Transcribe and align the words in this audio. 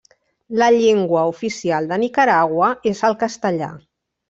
La 0.61 0.69
llengua 0.75 1.25
oficial 1.33 1.91
de 1.93 2.01
Nicaragua 2.05 2.73
és 2.95 3.05
el 3.13 3.19
castellà. 3.27 3.71